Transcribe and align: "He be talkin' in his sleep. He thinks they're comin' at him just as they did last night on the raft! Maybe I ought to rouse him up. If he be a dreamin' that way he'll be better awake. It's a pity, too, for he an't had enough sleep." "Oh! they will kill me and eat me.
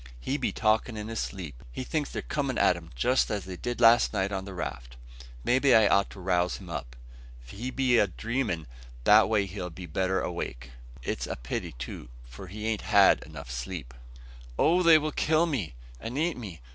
"He 0.19 0.35
be 0.37 0.51
talkin' 0.51 0.97
in 0.97 1.09
his 1.09 1.19
sleep. 1.19 1.63
He 1.71 1.83
thinks 1.83 2.09
they're 2.09 2.23
comin' 2.23 2.57
at 2.57 2.75
him 2.75 2.89
just 2.95 3.29
as 3.29 3.45
they 3.45 3.55
did 3.55 3.79
last 3.79 4.13
night 4.13 4.31
on 4.31 4.45
the 4.45 4.53
raft! 4.55 4.97
Maybe 5.43 5.75
I 5.75 5.87
ought 5.87 6.09
to 6.09 6.19
rouse 6.19 6.57
him 6.57 6.71
up. 6.71 6.95
If 7.43 7.51
he 7.51 7.69
be 7.69 7.99
a 7.99 8.07
dreamin' 8.07 8.65
that 9.03 9.29
way 9.29 9.45
he'll 9.45 9.69
be 9.69 9.85
better 9.85 10.19
awake. 10.19 10.71
It's 11.03 11.27
a 11.27 11.35
pity, 11.35 11.73
too, 11.73 12.09
for 12.25 12.47
he 12.47 12.67
an't 12.73 12.81
had 12.81 13.21
enough 13.25 13.51
sleep." 13.51 13.93
"Oh! 14.57 14.81
they 14.81 14.97
will 14.97 15.11
kill 15.11 15.45
me 15.45 15.75
and 15.99 16.17
eat 16.17 16.35
me. 16.35 16.61